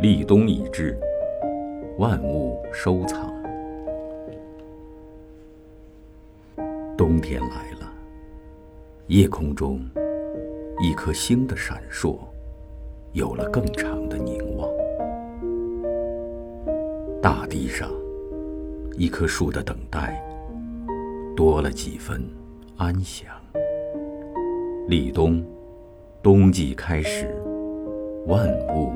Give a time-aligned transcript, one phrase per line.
[0.00, 0.98] 立冬已至，
[1.98, 3.32] 万物收藏。
[6.96, 7.90] 冬天来了，
[9.06, 9.80] 夜空中
[10.80, 12.18] 一颗星的闪烁，
[13.12, 14.68] 有了更长的凝望；
[17.22, 17.88] 大地上
[18.98, 20.22] 一棵树的等待，
[21.36, 22.22] 多了几分
[22.76, 23.28] 安详。
[24.88, 25.42] 立冬，
[26.22, 27.34] 冬季开始，
[28.26, 28.92] 万物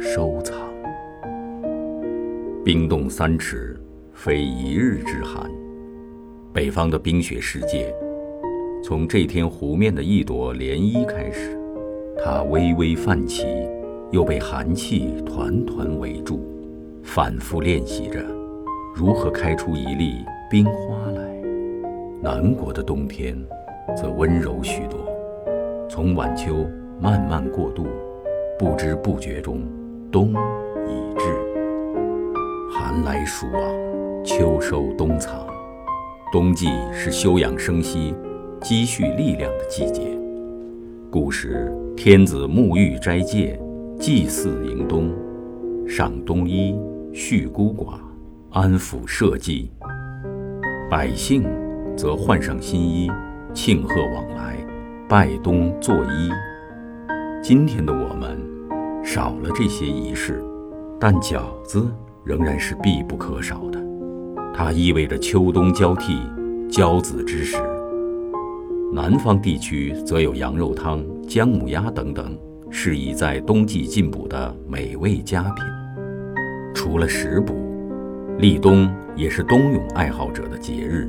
[0.00, 0.56] 收藏。
[2.64, 3.78] 冰冻三尺，
[4.14, 5.50] 非一日之寒。
[6.54, 7.94] 北方的冰雪世界，
[8.82, 11.54] 从这天湖面的一朵涟漪开始，
[12.16, 13.44] 它微微泛起，
[14.10, 16.40] 又被寒气团团围住，
[17.02, 18.24] 反复练习着
[18.94, 21.20] 如何开出一粒冰花来。
[22.22, 23.36] 南国的冬天，
[23.94, 24.98] 则温柔许多。
[25.90, 26.66] 从晚秋
[26.98, 27.86] 慢慢过渡，
[28.58, 29.62] 不知不觉中，
[30.10, 30.34] 冬
[30.88, 31.24] 已至。
[32.70, 35.46] 寒来暑往，秋收冬藏。
[36.32, 38.14] 冬季是休养生息、
[38.60, 40.02] 积蓄力量的季节。
[41.10, 43.60] 古时天子沐浴斋戒，
[43.98, 45.12] 祭祀迎冬，
[45.86, 46.74] 赏冬衣，
[47.12, 47.94] 恤孤寡，
[48.50, 49.70] 安抚社稷；
[50.90, 51.44] 百姓
[51.96, 53.10] 则换上新衣，
[53.54, 54.56] 庆贺往来。
[55.08, 56.32] 拜冬作揖。
[57.42, 58.38] 今天的我们
[59.04, 60.42] 少了这些仪式，
[60.98, 61.90] 但饺子
[62.24, 63.80] 仍然是必不可少的。
[64.54, 66.20] 它意味着秋冬交替、
[66.70, 67.56] 交子之时。
[68.92, 72.36] 南方地区则有羊肉汤、姜母鸭等等，
[72.70, 75.64] 适宜在冬季进补的美味佳品。
[76.74, 77.54] 除了食补，
[78.38, 81.08] 立冬也是冬泳爱好者的节日。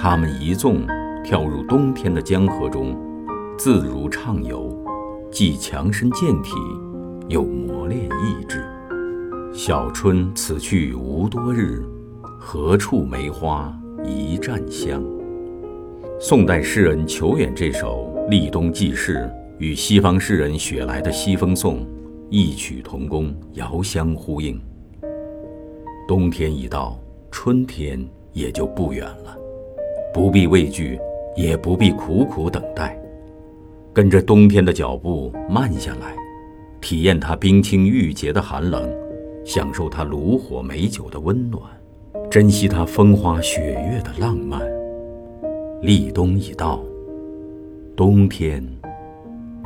[0.00, 0.86] 他们一纵
[1.24, 2.96] 跳入冬天的江河中。
[3.58, 4.74] 自如畅游，
[5.30, 6.54] 既强身健体，
[7.30, 8.60] 又磨练意志。
[9.54, 11.80] 小春此去无多日，
[12.40, 13.72] 何处梅花
[14.04, 15.00] 一绽香？
[16.18, 21.76] 宋代诗人裘远这首《立冬记事》与西方诗人雪莱的《西风颂》
[22.30, 24.60] 异曲同工，遥相呼应。
[26.08, 26.98] 冬天一到，
[27.30, 29.38] 春天也就不远了，
[30.12, 30.98] 不必畏惧，
[31.36, 33.00] 也不必苦苦等待。
[33.92, 36.16] 跟着冬天的脚步慢下来，
[36.80, 38.90] 体验它冰清玉洁的寒冷，
[39.44, 41.62] 享受它炉火美酒的温暖，
[42.30, 43.60] 珍惜它风花雪
[43.90, 44.60] 月的浪漫。
[45.82, 46.82] 立冬已到，
[47.94, 48.66] 冬天，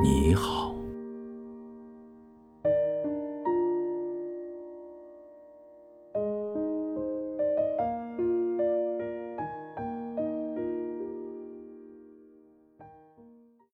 [0.03, 0.74] 你好。